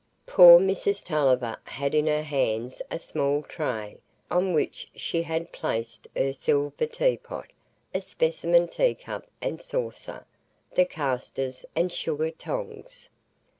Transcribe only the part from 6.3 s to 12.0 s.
silver teapot, a specimen teacup and saucer, the castors, and